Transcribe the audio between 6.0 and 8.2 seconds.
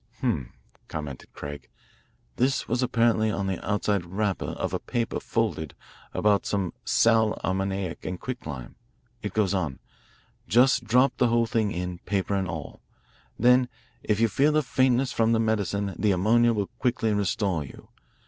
about some sal ammoniac and